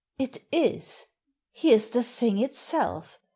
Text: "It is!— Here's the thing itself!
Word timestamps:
"It 0.17 0.39
is!— 0.51 1.05
Here's 1.51 1.91
the 1.91 2.01
thing 2.01 2.39
itself! 2.39 3.19